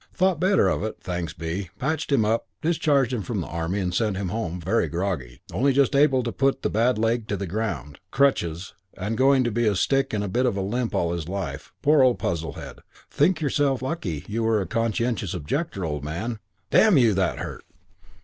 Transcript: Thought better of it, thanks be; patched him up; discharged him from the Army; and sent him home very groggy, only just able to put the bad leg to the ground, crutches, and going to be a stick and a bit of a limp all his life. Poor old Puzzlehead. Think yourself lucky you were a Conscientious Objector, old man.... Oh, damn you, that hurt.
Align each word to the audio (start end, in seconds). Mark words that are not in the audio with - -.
Thought 0.15 0.39
better 0.39 0.67
of 0.67 0.81
it, 0.81 0.97
thanks 0.99 1.33
be; 1.33 1.69
patched 1.77 2.11
him 2.11 2.25
up; 2.25 2.47
discharged 2.63 3.13
him 3.13 3.21
from 3.21 3.39
the 3.39 3.45
Army; 3.45 3.79
and 3.79 3.93
sent 3.93 4.17
him 4.17 4.29
home 4.29 4.59
very 4.59 4.87
groggy, 4.89 5.41
only 5.53 5.73
just 5.73 5.95
able 5.95 6.23
to 6.23 6.31
put 6.31 6.63
the 6.63 6.71
bad 6.71 6.97
leg 6.97 7.27
to 7.27 7.37
the 7.37 7.45
ground, 7.45 7.99
crutches, 8.09 8.73
and 8.97 9.15
going 9.15 9.43
to 9.43 9.51
be 9.51 9.67
a 9.67 9.75
stick 9.75 10.11
and 10.11 10.23
a 10.23 10.27
bit 10.27 10.47
of 10.47 10.57
a 10.57 10.61
limp 10.61 10.95
all 10.95 11.13
his 11.13 11.29
life. 11.29 11.71
Poor 11.83 12.01
old 12.01 12.17
Puzzlehead. 12.17 12.79
Think 13.11 13.41
yourself 13.41 13.83
lucky 13.83 14.25
you 14.27 14.41
were 14.41 14.59
a 14.59 14.65
Conscientious 14.65 15.35
Objector, 15.35 15.85
old 15.85 16.03
man.... 16.03 16.39
Oh, 16.41 16.45
damn 16.71 16.97
you, 16.97 17.13
that 17.13 17.37
hurt. 17.37 17.63